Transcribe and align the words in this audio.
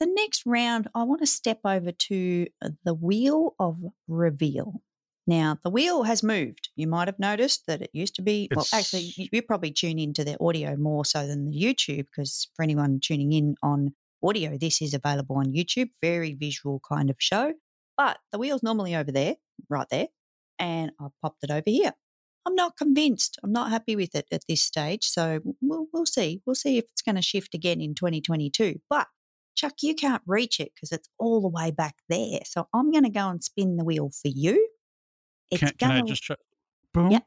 the 0.00 0.06
next 0.06 0.42
round, 0.46 0.88
I 0.94 1.02
want 1.04 1.20
to 1.20 1.26
step 1.26 1.60
over 1.64 1.92
to 1.92 2.46
uh, 2.62 2.70
the 2.84 2.94
wheel 2.94 3.54
of 3.58 3.76
reveal. 4.08 4.82
Now, 5.26 5.58
the 5.62 5.70
wheel 5.70 6.02
has 6.04 6.22
moved. 6.22 6.70
You 6.74 6.88
might 6.88 7.06
have 7.06 7.18
noticed 7.18 7.66
that 7.66 7.82
it 7.82 7.90
used 7.92 8.16
to 8.16 8.22
be, 8.22 8.48
well, 8.54 8.66
actually, 8.74 9.12
you, 9.16 9.28
you 9.30 9.42
probably 9.42 9.70
tune 9.70 9.98
into 9.98 10.24
the 10.24 10.42
audio 10.42 10.76
more 10.76 11.04
so 11.04 11.26
than 11.26 11.44
the 11.44 11.52
YouTube 11.52 12.06
because 12.06 12.48
for 12.56 12.62
anyone 12.62 12.98
tuning 13.00 13.32
in 13.32 13.54
on 13.62 13.94
audio, 14.24 14.56
this 14.58 14.82
is 14.82 14.94
available 14.94 15.36
on 15.36 15.52
YouTube. 15.52 15.90
Very 16.02 16.34
visual 16.34 16.80
kind 16.90 17.10
of 17.10 17.16
show. 17.18 17.52
But 17.96 18.18
the 18.32 18.38
wheel's 18.38 18.62
normally 18.62 18.96
over 18.96 19.12
there, 19.12 19.36
right 19.68 19.86
there, 19.90 20.08
and 20.58 20.90
I've 20.98 21.12
popped 21.22 21.44
it 21.44 21.50
over 21.50 21.62
here. 21.66 21.92
I'm 22.46 22.54
not 22.54 22.78
convinced. 22.78 23.38
I'm 23.44 23.52
not 23.52 23.70
happy 23.70 23.96
with 23.96 24.14
it 24.14 24.26
at 24.32 24.42
this 24.48 24.62
stage. 24.62 25.04
So 25.04 25.40
we'll, 25.60 25.86
we'll 25.92 26.06
see. 26.06 26.40
We'll 26.46 26.54
see 26.54 26.78
if 26.78 26.86
it's 26.90 27.02
going 27.02 27.16
to 27.16 27.22
shift 27.22 27.54
again 27.54 27.82
in 27.82 27.94
2022. 27.94 28.80
But 28.88 29.06
Chuck, 29.60 29.74
you 29.82 29.94
can't 29.94 30.22
reach 30.26 30.58
it 30.58 30.72
because 30.74 30.90
it's 30.90 31.10
all 31.18 31.42
the 31.42 31.48
way 31.48 31.70
back 31.70 31.96
there. 32.08 32.40
So 32.46 32.66
I'm 32.72 32.90
going 32.90 33.04
to 33.04 33.10
go 33.10 33.28
and 33.28 33.44
spin 33.44 33.76
the 33.76 33.84
wheel 33.84 34.10
for 34.10 34.28
you. 34.28 34.66
It's 35.50 35.60
can, 35.60 35.72
can 35.76 35.90
going 35.90 36.04
I 36.04 36.06
just 36.06 36.22
try? 36.22 36.36
Boom. 36.94 37.10
Yep. 37.10 37.26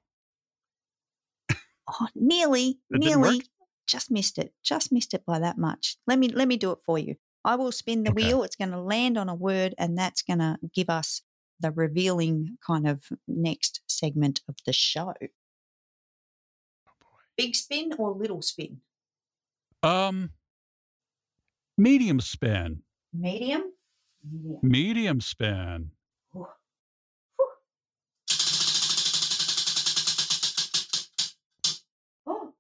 oh, 1.91 2.08
nearly, 2.16 2.80
It 2.89 2.99
nearly, 2.99 3.44
just 3.85 4.09
missed 4.09 4.39
it. 4.39 4.52
Just 4.63 4.91
missed 4.91 5.13
it 5.13 5.23
by 5.27 5.38
that 5.38 5.59
much. 5.59 5.98
Let 6.08 6.17
me 6.17 6.27
let 6.30 6.48
me 6.48 6.58
do 6.58 6.72
it 6.72 6.80
for 6.84 6.98
you. 6.98 7.17
I 7.45 7.55
will 7.55 7.72
spin 7.72 8.03
the 8.03 8.09
Okay. 8.09 8.16
wheel. 8.16 8.41
It's 8.41 8.55
going 8.55 8.72
to 8.72 8.81
land 8.81 9.16
on 9.16 9.30
a 9.30 9.36
word, 9.36 9.75
and 9.77 9.95
that's 9.95 10.23
going 10.23 10.39
to 10.39 10.58
give 10.73 10.89
us 10.89 11.22
the 11.59 11.70
revealing 11.70 12.58
kind 12.66 12.88
of 12.88 13.03
next 13.27 13.81
segment 13.88 14.41
of 14.50 14.55
the 14.66 14.73
show. 14.73 15.13
Oh 16.88 16.94
Big 17.38 17.55
spin 17.55 17.94
or 18.00 18.11
little 18.11 18.41
spin? 18.41 18.81
Um, 19.84 20.31
medium 21.77 22.20
spin. 22.20 22.82
Medium. 23.13 23.63
Medium. 24.23 24.59
Medium 24.62 25.22
spin. 25.22 25.91
Whew. 26.31 26.48
Whew. 27.38 27.50
Oh, 32.25 32.53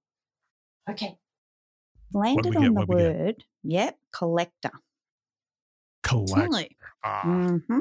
okay. 0.89 1.17
Landed 2.13 2.55
on 2.55 2.63
get? 2.63 2.73
the 2.73 2.73
What'd 2.73 2.97
get? 2.97 3.15
word. 3.15 3.43
Yep, 3.63 3.97
collector. 4.11 4.71
Collector. 6.03 6.49
Right. 6.51 6.75
Ah, 7.03 7.21
hmm 7.67 7.79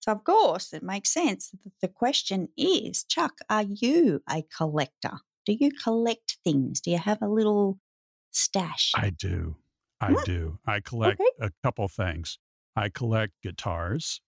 So, 0.00 0.12
of 0.12 0.24
course, 0.24 0.72
it 0.72 0.82
makes 0.82 1.10
sense. 1.12 1.50
that 1.50 1.72
The 1.80 1.88
question 1.88 2.48
is, 2.56 3.04
Chuck, 3.04 3.38
are 3.48 3.62
you 3.62 4.22
a 4.28 4.42
collector? 4.56 5.18
Do 5.46 5.52
you 5.52 5.70
collect 5.72 6.38
things? 6.44 6.80
Do 6.80 6.90
you 6.90 6.98
have 6.98 7.22
a 7.22 7.28
little 7.28 7.78
stash? 8.32 8.92
I 8.96 9.10
do. 9.10 9.56
I 10.02 10.16
do. 10.16 10.58
I 10.66 10.80
collect 10.80 11.20
Okay. 11.20 11.30
a 11.38 11.50
couple 11.62 11.88
things. 11.88 12.38
I 12.76 12.90
collect 12.90 13.40
guitars. 13.42 14.20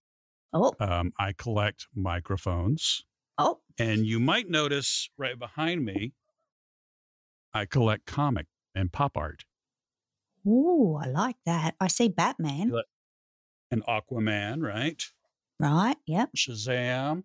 Oh, 0.54 0.78
Um, 0.80 1.12
I 1.18 1.32
collect 1.34 1.88
microphones. 1.94 3.04
oh, 3.38 3.62
And 3.78 4.06
you 4.06 4.20
might 4.20 4.48
notice 4.50 5.10
right 5.18 5.38
behind 5.38 5.84
me, 5.84 6.14
I 7.54 7.64
collect 7.64 8.04
comic 8.04 8.48
and 8.74 8.92
pop 8.92 9.16
art. 9.16 9.46
ooh, 10.46 10.96
I 10.96 11.06
like 11.06 11.36
that. 11.44 11.74
I 11.80 11.88
see 11.88 12.08
Batman. 12.08 12.76
And 13.70 13.82
Aquaman, 13.84 14.62
right? 14.62 15.02
Right. 15.58 15.96
Yep. 16.06 16.34
Shazam, 16.36 17.24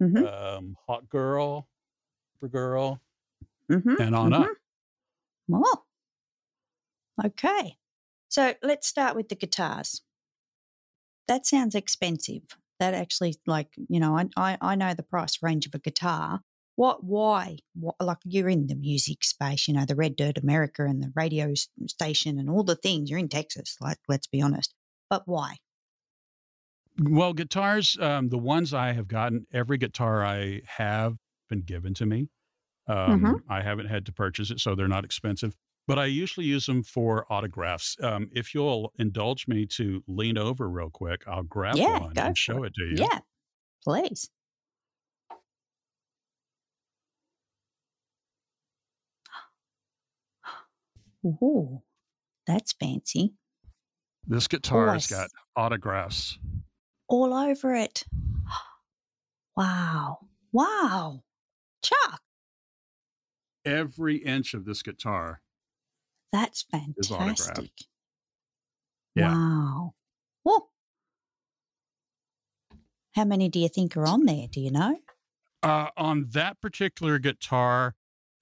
hmm 0.00 0.24
um, 0.24 0.76
Hawkgirl, 0.88 1.66
Supergirl, 2.42 3.00
hmm 3.68 3.96
and 3.98 4.14
on 4.14 4.32
up. 4.32 4.52
Oh, 5.50 5.83
okay. 7.22 7.76
So 8.28 8.54
let's 8.62 8.86
start 8.88 9.16
with 9.16 9.28
the 9.28 9.36
guitars. 9.36 10.02
That 11.28 11.46
sounds 11.46 11.74
expensive. 11.74 12.42
That 12.80 12.94
actually, 12.94 13.36
like, 13.46 13.74
you 13.88 14.00
know, 14.00 14.16
I, 14.16 14.28
I, 14.36 14.58
I 14.60 14.74
know 14.74 14.94
the 14.94 15.02
price 15.02 15.42
range 15.42 15.66
of 15.66 15.74
a 15.74 15.78
guitar. 15.78 16.40
What, 16.76 17.04
why? 17.04 17.58
What, 17.74 17.96
like, 18.00 18.18
you're 18.24 18.48
in 18.48 18.66
the 18.66 18.74
music 18.74 19.22
space, 19.22 19.68
you 19.68 19.74
know, 19.74 19.84
the 19.84 19.94
Red 19.94 20.16
Dirt 20.16 20.38
America 20.38 20.84
and 20.84 21.02
the 21.02 21.12
radio 21.14 21.54
station 21.86 22.38
and 22.38 22.50
all 22.50 22.64
the 22.64 22.74
things. 22.74 23.10
You're 23.10 23.20
in 23.20 23.28
Texas, 23.28 23.76
like, 23.80 23.98
let's 24.08 24.26
be 24.26 24.42
honest. 24.42 24.74
But 25.08 25.22
why? 25.26 25.58
Well, 26.98 27.32
guitars, 27.32 27.98
um, 27.98 28.28
the 28.28 28.38
ones 28.38 28.72
I 28.72 28.92
have 28.92 29.08
gotten, 29.08 29.46
every 29.52 29.78
guitar 29.78 30.24
I 30.24 30.62
have 30.66 31.18
been 31.48 31.62
given 31.62 31.92
to 31.94 32.06
me. 32.06 32.28
Um, 32.88 33.34
Mhm. 33.34 33.44
I 33.48 33.62
haven't 33.62 33.86
had 33.86 34.06
to 34.06 34.12
purchase 34.12 34.50
it, 34.50 34.60
so 34.60 34.74
they're 34.74 34.88
not 34.88 35.04
expensive. 35.04 35.56
But 35.86 35.98
I 35.98 36.06
usually 36.06 36.46
use 36.46 36.64
them 36.66 36.82
for 36.82 37.30
autographs. 37.30 37.96
Um, 38.02 38.30
if 38.32 38.54
you'll 38.54 38.92
indulge 38.98 39.46
me 39.46 39.66
to 39.66 40.02
lean 40.08 40.38
over 40.38 40.68
real 40.68 40.88
quick, 40.90 41.22
I'll 41.26 41.42
grab 41.42 41.76
Yeah, 41.76 41.98
one 41.98 42.12
and 42.16 42.36
show 42.38 42.62
it 42.64 42.74
to 42.74 42.84
you. 42.84 42.96
Yeah, 43.00 43.18
please. 43.82 44.30
Ooh, 51.24 51.82
that's 52.46 52.72
fancy. 52.72 53.34
This 54.26 54.48
guitar's 54.48 55.10
I 55.12 55.16
got 55.16 55.30
autographs. 55.56 56.38
all 57.08 57.32
over 57.34 57.74
it. 57.74 58.04
Wow. 59.56 60.18
Wow. 60.50 61.22
Chuck, 61.84 62.20
Every 63.64 64.16
inch 64.16 64.52
of 64.54 64.64
this 64.64 64.82
guitar. 64.82 65.42
That's 66.34 66.64
fantastic. 66.64 67.70
Yeah. 69.14 69.28
Wow. 69.32 69.94
Whoa. 70.42 70.66
How 73.12 73.24
many 73.24 73.48
do 73.48 73.60
you 73.60 73.68
think 73.68 73.96
are 73.96 74.04
on 74.04 74.26
there? 74.26 74.48
Do 74.50 74.60
you 74.60 74.72
know? 74.72 74.98
Uh, 75.62 75.90
on 75.96 76.26
that 76.32 76.60
particular 76.60 77.20
guitar, 77.20 77.94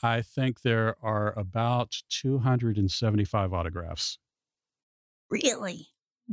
I 0.03 0.23
think 0.23 0.63
there 0.63 0.97
are 1.03 1.39
about 1.39 1.95
275 2.09 3.53
autographs, 3.53 4.17
Really? 5.29 5.89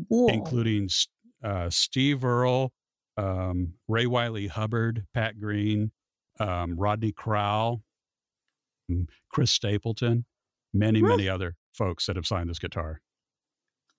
Whoa. 0.08 0.30
including 0.30 0.88
uh, 1.44 1.70
Steve 1.70 2.24
Earle, 2.24 2.72
um, 3.18 3.74
Ray 3.90 4.06
Wylie 4.06 4.48
Hubbard, 4.48 5.06
Pat 5.14 5.38
Green, 5.42 5.92
um, 6.40 6.80
Rodney 6.80 7.12
Crowell, 7.12 7.84
mm, 8.90 9.10
Chris 9.30 9.52
Stapleton, 9.52 10.24
many, 10.74 11.02
many 11.02 11.28
other 11.30 11.56
folks 11.74 12.06
that 12.06 12.16
have 12.16 12.26
signed 12.28 12.50
this 12.50 12.60
guitar. 12.60 13.02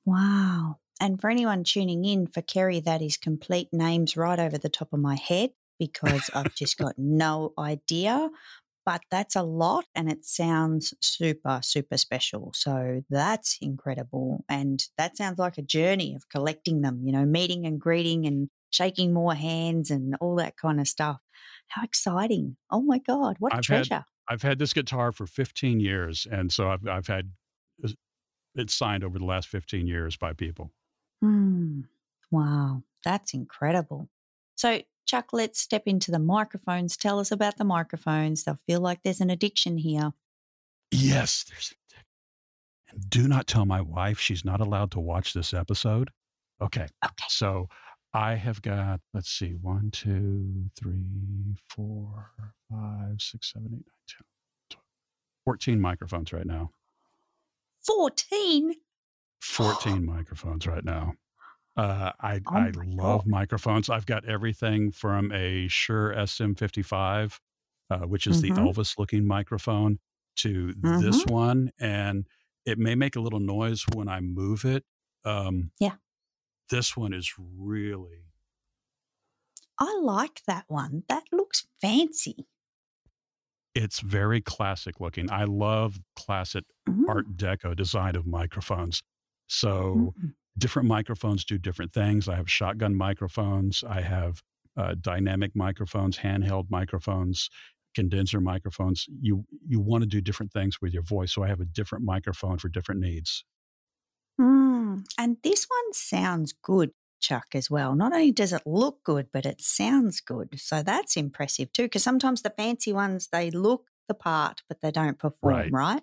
Wow. 0.04 0.76
And 1.00 1.20
for 1.20 1.30
anyone 1.30 1.64
tuning 1.64 2.04
in, 2.04 2.26
for 2.26 2.42
Kerry, 2.42 2.80
that 2.80 3.02
is 3.02 3.16
complete 3.16 3.68
names 3.72 4.16
right 4.16 4.38
over 4.38 4.58
the 4.58 4.68
top 4.68 4.92
of 4.92 5.00
my 5.00 5.14
head 5.16 5.50
because 5.78 6.28
I've 6.34 6.54
just 6.54 6.76
got 6.78 6.94
no 6.98 7.52
idea. 7.58 8.30
But 8.86 9.02
that's 9.10 9.36
a 9.36 9.42
lot 9.42 9.84
and 9.94 10.10
it 10.10 10.24
sounds 10.24 10.94
super, 11.00 11.60
super 11.62 11.96
special. 11.96 12.50
So 12.54 13.02
that's 13.10 13.58
incredible. 13.60 14.44
And 14.48 14.82
that 14.96 15.16
sounds 15.16 15.38
like 15.38 15.58
a 15.58 15.62
journey 15.62 16.14
of 16.14 16.28
collecting 16.30 16.80
them, 16.80 17.02
you 17.04 17.12
know, 17.12 17.24
meeting 17.26 17.66
and 17.66 17.78
greeting 17.78 18.26
and 18.26 18.48
shaking 18.70 19.12
more 19.12 19.34
hands 19.34 19.90
and 19.90 20.16
all 20.20 20.36
that 20.36 20.56
kind 20.56 20.80
of 20.80 20.88
stuff. 20.88 21.18
How 21.68 21.82
exciting. 21.84 22.56
Oh 22.70 22.80
my 22.80 22.98
God. 22.98 23.36
What 23.38 23.52
a 23.52 23.56
I've 23.56 23.58
had- 23.58 23.84
treasure. 23.84 24.04
I've 24.30 24.42
had 24.42 24.60
this 24.60 24.72
guitar 24.72 25.10
for 25.10 25.26
15 25.26 25.80
years, 25.80 26.26
and 26.30 26.52
so 26.52 26.70
I've, 26.70 26.86
I've 26.86 27.08
had 27.08 27.32
uh, 27.84 27.88
it 28.54 28.70
signed 28.70 29.02
over 29.02 29.18
the 29.18 29.24
last 29.24 29.48
15 29.48 29.88
years 29.88 30.16
by 30.16 30.32
people. 30.32 30.70
Hmm. 31.20 31.80
Wow, 32.30 32.84
that's 33.04 33.34
incredible. 33.34 34.08
So, 34.54 34.82
Chuck, 35.06 35.30
let's 35.32 35.60
step 35.60 35.82
into 35.86 36.12
the 36.12 36.20
microphones. 36.20 36.96
Tell 36.96 37.18
us 37.18 37.32
about 37.32 37.56
the 37.56 37.64
microphones. 37.64 38.46
I 38.46 38.54
feel 38.68 38.80
like 38.80 39.02
there's 39.02 39.20
an 39.20 39.30
addiction 39.30 39.76
here. 39.76 40.12
Yes, 40.92 41.44
there's. 41.48 41.74
And 42.90 43.08
do 43.10 43.26
not 43.26 43.46
tell 43.48 43.64
my 43.66 43.80
wife 43.80 44.18
she's 44.20 44.44
not 44.44 44.60
allowed 44.60 44.92
to 44.92 45.00
watch 45.00 45.32
this 45.32 45.52
episode. 45.52 46.10
Okay, 46.62 46.86
Okay. 47.04 47.24
so 47.28 47.68
I 48.12 48.34
have 48.34 48.62
got 48.62 49.00
let's 49.14 49.30
see, 49.30 49.54
one, 49.54 49.90
two, 49.90 50.70
three, 50.76 51.56
four, 51.68 52.54
five, 52.70 53.20
six, 53.20 53.52
seven, 53.52 53.68
eight, 53.68 53.86
nine, 53.86 53.86
ten, 54.08 54.24
twelve, 54.70 54.84
14 55.44 55.80
microphones 55.80 56.32
right 56.32 56.44
now. 56.46 56.72
14. 57.86 58.74
14 59.42 60.04
microphones 60.04 60.66
right 60.66 60.84
now. 60.84 61.14
Uh, 61.76 62.12
I 62.20 62.40
Oh 62.46 62.52
I 62.54 62.72
love 62.74 63.22
God. 63.26 63.26
microphones. 63.26 63.90
I've 63.90 64.06
got 64.06 64.24
everything 64.26 64.92
from 64.92 65.32
a 65.32 65.68
Shure 65.68 66.14
SM55, 66.14 67.40
uh, 67.90 68.00
which 68.00 68.26
is 68.26 68.40
the 68.40 68.52
Mhm. 68.52 68.54
Elvis 68.54 68.98
looking 68.98 69.26
microphone, 69.26 70.00
to 70.38 70.74
this 70.76 71.26
one, 71.26 71.72
and 71.80 72.26
it 72.66 72.78
may 72.78 72.94
make 72.94 73.16
a 73.16 73.20
little 73.20 73.40
noise 73.40 73.84
when 73.94 74.08
I 74.08 74.20
move 74.20 74.64
it. 74.64 74.84
Um, 75.24 75.72
Yeah. 75.80 75.96
This 76.70 76.96
one 76.96 77.12
is 77.12 77.34
really 77.38 78.24
I 79.78 79.98
like 80.02 80.42
that 80.46 80.64
one. 80.68 81.04
That 81.08 81.24
looks 81.32 81.66
fancy. 81.80 82.46
it's 83.74 84.00
very 84.00 84.40
classic 84.40 85.00
looking. 85.00 85.30
I 85.30 85.44
love 85.44 85.98
classic 86.16 86.64
Mm, 86.90 87.08
Art 87.08 87.36
Deco 87.36 87.76
design 87.76 88.16
of 88.16 88.26
microphones. 88.26 89.02
So 89.46 90.14
mm. 90.22 90.32
different 90.58 90.88
microphones 90.88 91.44
do 91.44 91.58
different 91.58 91.92
things. 91.92 92.28
I 92.28 92.36
have 92.36 92.50
shotgun 92.50 92.94
microphones. 92.94 93.84
I 93.88 94.00
have 94.00 94.42
uh, 94.76 94.94
dynamic 95.00 95.52
microphones, 95.54 96.18
handheld 96.18 96.70
microphones, 96.70 97.50
condenser 97.94 98.40
microphones. 98.40 99.06
You 99.20 99.44
you 99.66 99.80
want 99.80 100.02
to 100.02 100.08
do 100.08 100.20
different 100.20 100.52
things 100.52 100.80
with 100.80 100.92
your 100.92 101.02
voice, 101.02 101.32
so 101.32 101.42
I 101.42 101.48
have 101.48 101.60
a 101.60 101.64
different 101.64 102.04
microphone 102.04 102.58
for 102.58 102.68
different 102.68 103.00
needs. 103.00 103.44
Mm, 105.00 105.04
and 105.18 105.36
this 105.42 105.64
one 105.64 105.92
sounds 105.92 106.52
good, 106.52 106.90
Chuck, 107.20 107.48
as 107.54 107.70
well. 107.70 107.94
Not 107.94 108.12
only 108.12 108.32
does 108.32 108.52
it 108.52 108.62
look 108.66 109.02
good, 109.04 109.28
but 109.32 109.46
it 109.46 109.60
sounds 109.60 110.20
good. 110.20 110.58
So 110.58 110.82
that's 110.82 111.16
impressive 111.16 111.72
too. 111.72 111.84
Because 111.84 112.02
sometimes 112.02 112.42
the 112.42 112.54
fancy 112.56 112.92
ones 112.92 113.28
they 113.32 113.50
look 113.50 113.86
the 114.08 114.14
part, 114.14 114.62
but 114.68 114.80
they 114.80 114.90
don't 114.90 115.18
perform 115.18 115.54
right. 115.54 115.72
right? 115.72 116.02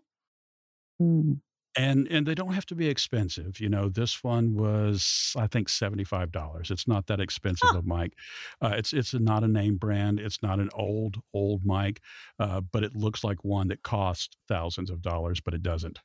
Mm 1.01 1.39
and 1.77 2.07
and 2.09 2.25
they 2.25 2.35
don't 2.35 2.53
have 2.53 2.65
to 2.65 2.75
be 2.75 2.87
expensive 2.87 3.59
you 3.59 3.69
know 3.69 3.87
this 3.87 4.23
one 4.23 4.55
was 4.55 5.33
i 5.37 5.47
think 5.47 5.69
$75 5.69 6.71
it's 6.71 6.87
not 6.87 7.07
that 7.07 7.19
expensive 7.19 7.69
huh. 7.71 7.79
a 7.79 7.81
mic 7.83 8.13
uh, 8.61 8.73
it's 8.75 8.91
it's 8.91 9.13
not 9.13 9.43
a 9.43 9.47
name 9.47 9.77
brand 9.77 10.19
it's 10.19 10.41
not 10.41 10.59
an 10.59 10.69
old 10.73 11.17
old 11.33 11.61
mic 11.63 12.01
uh, 12.39 12.61
but 12.61 12.83
it 12.83 12.95
looks 12.95 13.23
like 13.23 13.43
one 13.43 13.67
that 13.67 13.83
costs 13.83 14.35
thousands 14.47 14.89
of 14.89 15.01
dollars 15.01 15.39
but 15.39 15.53
it 15.53 15.61
doesn't 15.61 15.99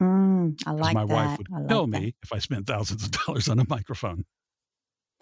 mm, 0.00 0.62
I 0.66 0.70
like 0.72 0.94
my 0.94 1.04
that. 1.04 1.12
wife 1.12 1.38
would 1.38 1.50
like 1.50 1.68
tell 1.68 1.86
that. 1.86 2.00
me 2.00 2.14
if 2.22 2.32
I 2.32 2.38
spent 2.38 2.66
thousands 2.66 3.04
of 3.04 3.10
dollars 3.26 3.48
on 3.48 3.58
a 3.58 3.64
microphone. 3.68 4.24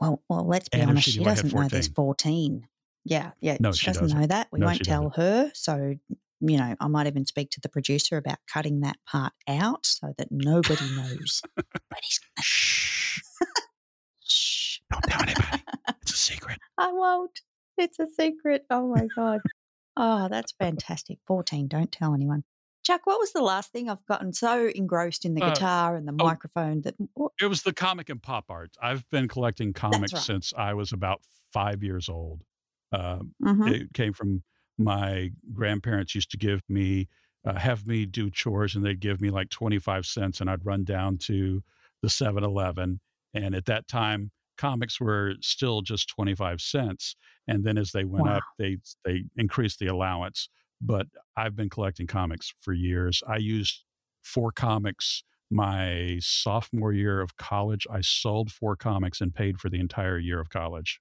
Well, 0.01 0.23
well, 0.29 0.47
let's 0.47 0.69
be 0.69 0.79
and 0.81 0.91
honest. 0.91 1.07
She, 1.07 1.13
she 1.13 1.25
doesn't 1.25 1.53
know 1.53 1.69
there's 1.69 1.89
14. 1.89 2.69
Yeah, 3.05 3.31
yeah. 3.41 3.57
No, 3.59 3.73
she, 3.73 3.81
she 3.81 3.87
doesn't, 3.87 4.03
doesn't. 4.05 4.21
know 4.21 4.27
that. 4.27 4.49
We 4.53 4.61
no, 4.61 4.67
won't 4.67 4.85
tell 4.85 5.11
her. 5.11 5.51
So 5.55 5.97
you 6.41 6.57
know, 6.57 6.77
I 6.81 6.89
might 6.89 7.07
even 7.07 7.27
speak 7.27 7.51
to 7.51 7.61
the 7.61 7.69
producer 7.69 8.17
about 8.17 8.39
cutting 8.53 8.81
that 8.81 8.97
part 9.11 9.33
out 9.49 9.85
so 9.87 10.15
that 10.19 10.29
nobody 10.31 10.85
knows. 10.95 11.43
but 11.57 11.99
he's 12.03 12.21
shh, 12.41 13.21
shh, 14.29 14.79
don't 14.91 15.03
tell 15.03 15.23
anybody. 15.23 15.63
It's 16.03 16.13
a 16.13 16.17
secret. 16.17 16.59
I 16.77 16.93
won't. 16.93 17.41
It's 17.77 17.99
a 17.99 18.07
secret. 18.07 18.65
Oh 18.71 18.89
my 18.89 19.07
god. 19.15 19.41
oh, 19.97 20.29
that's 20.29 20.53
fantastic. 20.53 21.19
Fourteen. 21.27 21.67
Don't 21.67 21.91
tell 21.91 22.15
anyone. 22.15 22.45
Chuck, 22.89 23.03
what 23.05 23.21
was 23.21 23.33
the 23.33 23.43
last 23.43 23.71
thing 23.71 23.91
I've 23.91 24.07
gotten 24.07 24.33
so 24.33 24.67
engrossed 24.75 25.27
in 25.27 25.35
the 25.35 25.43
uh, 25.43 25.51
guitar 25.51 25.95
and 25.95 26.09
the 26.09 26.15
oh, 26.19 26.25
microphone 26.25 26.81
that 26.83 26.95
what? 27.13 27.33
it 27.39 27.45
was 27.45 27.61
the 27.61 27.75
comic 27.75 28.09
and 28.09 28.23
pop 28.23 28.47
art. 28.49 28.71
I've 28.81 29.07
been 29.11 29.29
collecting 29.29 29.75
comics 29.75 30.15
right. 30.15 30.23
since 30.23 30.55
I 30.57 30.73
was 30.73 30.95
about 30.95 31.21
five 31.53 31.83
years 31.83 32.09
old. 32.09 32.41
Uh, 32.91 33.19
mm-hmm. 33.45 33.69
It 33.69 33.93
came 33.93 34.15
from 34.15 34.43
my 34.79 35.33
grandparents 35.53 36.15
used 36.15 36.31
to 36.31 36.39
give 36.39 36.63
me 36.67 37.11
uh, 37.45 37.59
have 37.59 37.87
me 37.87 38.07
do 38.07 38.31
chores 38.31 38.75
and 38.75 38.83
they'd 38.87 39.01
give 39.01 39.21
me 39.21 39.29
like 39.29 39.51
25 39.51 40.07
cents 40.07 40.41
and 40.41 40.49
I'd 40.49 40.65
run 40.65 40.85
down 40.85 41.19
to 41.19 41.63
the 42.01 42.09
7-Eleven 42.09 43.01
and 43.35 43.55
at 43.55 43.67
that 43.67 43.87
time 43.87 44.31
comics 44.57 44.99
were 44.99 45.35
still 45.43 45.83
just 45.83 46.09
25 46.09 46.63
cents 46.63 47.17
and 47.47 47.65
then 47.65 47.77
as 47.77 47.93
they 47.93 48.05
went 48.05 48.25
wow. 48.25 48.39
up 48.39 48.43
they 48.59 48.79
they 49.05 49.25
increased 49.37 49.79
the 49.79 49.89
allowance 49.89 50.49
but 50.81 51.07
I've 51.37 51.57
been 51.57 51.71
collecting 51.71 52.07
comics 52.07 52.53
for 52.61 52.73
years. 52.73 53.23
I 53.27 53.37
used 53.37 53.85
four 54.23 54.53
comics 54.53 55.23
my 55.51 56.19
sophomore 56.21 56.93
year 56.93 57.21
of 57.21 57.37
college. 57.37 57.87
I 57.91 58.03
sold 58.03 58.53
four 58.53 58.77
comics 58.77 59.21
and 59.21 59.35
paid 59.35 59.59
for 59.59 59.71
the 59.71 59.81
entire 59.81 60.19
year 60.19 60.41
of 60.41 60.51
college. 60.51 61.01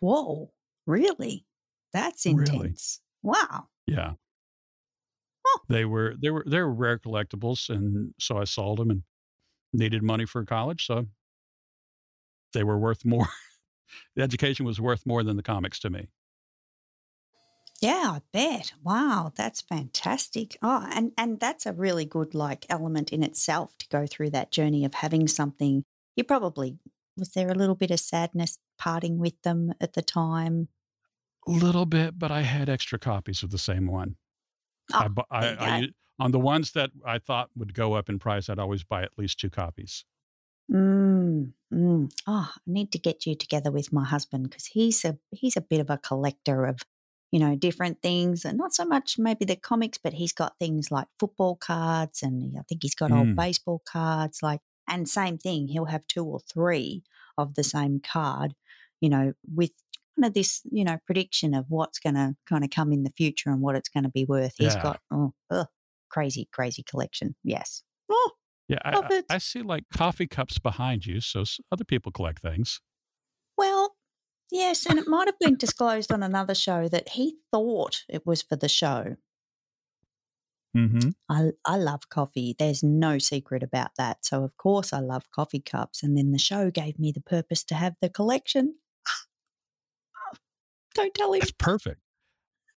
Whoa, 0.00 0.52
really? 0.86 1.46
That's 1.92 2.26
intense. 2.26 3.00
Really? 3.22 3.36
Wow. 3.36 3.68
Yeah. 3.86 4.14
Huh. 5.44 5.58
They 5.68 5.84
were 5.84 6.14
they 6.20 6.30
were 6.30 6.44
they 6.46 6.60
were 6.60 6.72
rare 6.72 6.98
collectibles, 6.98 7.68
and 7.70 8.14
so 8.18 8.38
I 8.38 8.44
sold 8.44 8.78
them 8.78 8.90
and 8.90 9.02
needed 9.72 10.02
money 10.02 10.26
for 10.26 10.44
college, 10.44 10.86
so 10.86 11.06
they 12.52 12.64
were 12.64 12.78
worth 12.78 13.04
more. 13.04 13.28
the 14.16 14.22
education 14.22 14.66
was 14.66 14.80
worth 14.80 15.06
more 15.06 15.22
than 15.22 15.36
the 15.36 15.42
comics 15.42 15.78
to 15.80 15.90
me. 15.90 16.08
Yeah, 17.80 18.16
I 18.16 18.22
bet. 18.32 18.72
Wow, 18.82 19.32
that's 19.36 19.60
fantastic. 19.60 20.56
Oh, 20.62 20.86
and 20.92 21.12
and 21.18 21.38
that's 21.38 21.66
a 21.66 21.72
really 21.72 22.04
good 22.04 22.34
like 22.34 22.66
element 22.70 23.12
in 23.12 23.22
itself 23.22 23.76
to 23.78 23.88
go 23.88 24.06
through 24.06 24.30
that 24.30 24.50
journey 24.50 24.84
of 24.84 24.94
having 24.94 25.28
something. 25.28 25.84
You 26.16 26.24
probably 26.24 26.78
was 27.16 27.30
there 27.30 27.50
a 27.50 27.54
little 27.54 27.74
bit 27.74 27.90
of 27.90 28.00
sadness 28.00 28.58
parting 28.78 29.18
with 29.18 29.40
them 29.42 29.72
at 29.80 29.94
the 29.94 30.02
time? 30.02 30.68
A 31.46 31.50
little 31.50 31.86
bit, 31.86 32.18
but 32.18 32.30
I 32.30 32.42
had 32.42 32.68
extra 32.68 32.98
copies 32.98 33.42
of 33.42 33.50
the 33.50 33.58
same 33.58 33.86
one. 33.86 34.16
Oh, 34.92 35.08
I, 35.30 35.46
I, 35.46 35.46
I, 35.46 35.88
on 36.18 36.32
the 36.32 36.40
ones 36.40 36.72
that 36.72 36.90
I 37.04 37.18
thought 37.18 37.50
would 37.56 37.74
go 37.74 37.94
up 37.94 38.08
in 38.08 38.18
price, 38.18 38.48
I'd 38.48 38.58
always 38.58 38.84
buy 38.84 39.02
at 39.02 39.18
least 39.18 39.38
two 39.38 39.50
copies. 39.50 40.04
Mm, 40.70 41.52
mm. 41.72 42.10
Oh, 42.26 42.52
I 42.54 42.60
need 42.66 42.90
to 42.92 42.98
get 42.98 43.26
you 43.26 43.34
together 43.34 43.70
with 43.70 43.92
my 43.92 44.04
husband 44.04 44.50
because 44.50 44.66
he's 44.66 45.04
a 45.04 45.18
he's 45.30 45.56
a 45.56 45.60
bit 45.60 45.80
of 45.80 45.90
a 45.90 45.98
collector 45.98 46.64
of, 46.64 46.80
you 47.32 47.40
know, 47.40 47.56
different 47.56 48.02
things, 48.02 48.44
and 48.44 48.58
not 48.58 48.74
so 48.74 48.84
much 48.84 49.16
maybe 49.18 49.44
the 49.44 49.56
comics, 49.56 49.98
but 49.98 50.14
he's 50.14 50.32
got 50.32 50.58
things 50.58 50.90
like 50.90 51.08
football 51.18 51.56
cards, 51.56 52.22
and 52.22 52.56
I 52.58 52.62
think 52.68 52.82
he's 52.82 52.94
got 52.94 53.10
mm. 53.10 53.18
old 53.18 53.36
baseball 53.36 53.82
cards. 53.84 54.40
Like, 54.42 54.60
and 54.88 55.08
same 55.08 55.38
thing, 55.38 55.68
he'll 55.68 55.86
have 55.86 56.06
two 56.06 56.24
or 56.24 56.40
three 56.40 57.02
of 57.38 57.54
the 57.54 57.64
same 57.64 58.00
card, 58.00 58.54
you 59.00 59.08
know, 59.08 59.32
with 59.54 59.70
kind 60.16 60.26
of 60.26 60.34
this, 60.34 60.62
you 60.70 60.84
know, 60.84 60.98
prediction 61.06 61.54
of 61.54 61.66
what's 61.68 61.98
going 61.98 62.14
to 62.14 62.34
kind 62.48 62.64
of 62.64 62.70
come 62.70 62.92
in 62.92 63.02
the 63.02 63.12
future 63.16 63.50
and 63.50 63.60
what 63.60 63.76
it's 63.76 63.88
going 63.88 64.04
to 64.04 64.10
be 64.10 64.24
worth. 64.24 64.54
He's 64.56 64.74
yeah. 64.74 64.82
got 64.82 65.00
oh, 65.12 65.32
ugh, 65.50 65.66
crazy, 66.10 66.48
crazy 66.52 66.82
collection. 66.82 67.34
Yes. 67.44 67.82
Oh, 68.10 68.30
yeah, 68.68 68.78
I, 68.84 69.22
I, 69.30 69.38
see 69.38 69.62
like 69.62 69.84
coffee 69.94 70.26
cups 70.26 70.58
behind 70.58 71.06
you, 71.06 71.20
so 71.20 71.44
other 71.70 71.84
people 71.84 72.10
collect 72.10 72.42
things. 72.42 72.80
Yes, 74.50 74.86
and 74.86 74.98
it 74.98 75.08
might 75.08 75.28
have 75.28 75.38
been 75.38 75.56
disclosed 75.56 76.12
on 76.12 76.22
another 76.22 76.54
show 76.54 76.88
that 76.88 77.10
he 77.10 77.38
thought 77.50 78.04
it 78.08 78.24
was 78.26 78.42
for 78.42 78.56
the 78.56 78.68
show. 78.68 79.16
Mm-hmm. 80.76 81.10
I 81.28 81.52
I 81.64 81.76
love 81.78 82.08
coffee. 82.10 82.54
There's 82.58 82.82
no 82.82 83.18
secret 83.18 83.62
about 83.62 83.92
that. 83.96 84.24
So 84.24 84.44
of 84.44 84.56
course 84.56 84.92
I 84.92 85.00
love 85.00 85.30
coffee 85.30 85.60
cups, 85.60 86.02
and 86.02 86.16
then 86.16 86.32
the 86.32 86.38
show 86.38 86.70
gave 86.70 86.98
me 86.98 87.12
the 87.12 87.22
purpose 87.22 87.64
to 87.64 87.74
have 87.74 87.94
the 88.00 88.10
collection. 88.10 88.76
Don't 90.94 91.14
tell 91.14 91.32
him. 91.32 91.40
That's 91.40 91.52
perfect. 91.52 92.00